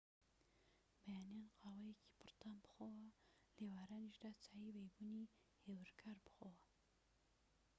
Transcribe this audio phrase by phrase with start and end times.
[1.03, 3.11] بەیانیان قاوەیەکی پڕ تام بخۆوە و
[3.57, 5.29] لە ئێوارانیشدا چای بەیبونی
[5.65, 6.59] هێورکار بخۆوە